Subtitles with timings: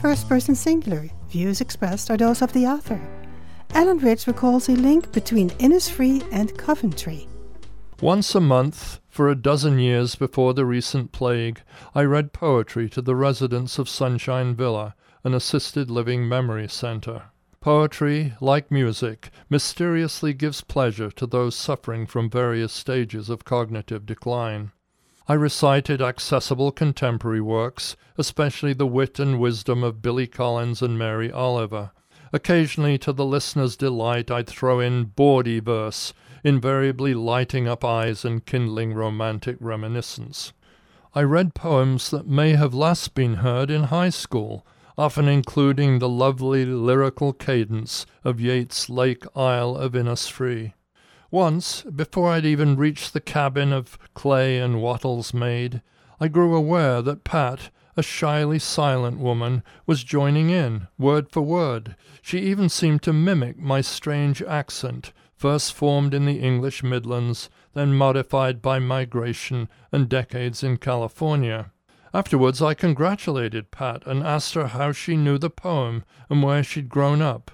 [0.00, 3.00] First person singular, views expressed are those of the author.
[3.74, 7.26] Alan Ritch recalls a link between Innisfree and Coventry.
[8.00, 11.62] Once a month, for a dozen years before the recent plague,
[11.96, 17.24] I read poetry to the residents of Sunshine Villa, an assisted living memory centre.
[17.60, 24.70] Poetry, like music, mysteriously gives pleasure to those suffering from various stages of cognitive decline.
[25.30, 31.30] I recited accessible contemporary works, especially the wit and wisdom of Billy Collins and Mary
[31.30, 31.90] Oliver.
[32.32, 38.46] Occasionally, to the listener's delight, I'd throw in bawdy verse, invariably lighting up eyes and
[38.46, 40.54] kindling romantic reminiscence.
[41.14, 46.08] I read poems that may have last been heard in high school, often including the
[46.08, 50.72] lovely lyrical cadence of Yeats' Lake Isle of Innisfree.
[51.30, 55.82] Once, before I'd even reached the cabin of Clay and Wattles made,
[56.18, 57.68] I grew aware that Pat,
[57.98, 61.96] a shyly silent woman, was joining in, word for word.
[62.22, 67.92] She even seemed to mimic my strange accent, first formed in the English Midlands, then
[67.92, 71.72] modified by migration and decades in California.
[72.14, 76.88] Afterwards I congratulated Pat and asked her how she knew the poem and where she'd
[76.88, 77.50] grown up.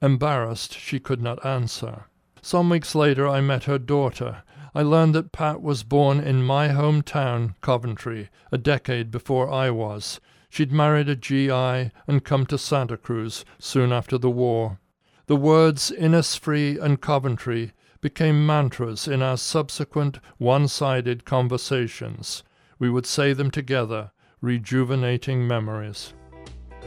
[0.00, 2.06] Embarrassed, she could not answer.
[2.44, 4.42] Some weeks later I met her daughter.
[4.74, 10.18] I learned that Pat was born in my hometown, Coventry, a decade before I was.
[10.50, 14.80] She'd married a GI and come to Santa Cruz soon after the war.
[15.26, 22.42] The words Innisfree and Coventry became mantras in our subsequent one sided conversations.
[22.80, 26.12] We would say them together, rejuvenating memories.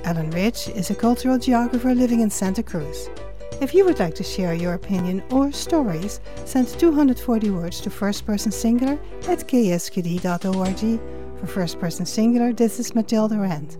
[0.03, 3.09] Alan Ritch is a cultural geographer living in Santa Cruz.
[3.61, 8.25] If you would like to share your opinion or stories, send 240 words to first
[8.25, 11.00] person singular at ksqd.org.
[11.39, 13.78] For first person singular, this is Matilda Rand.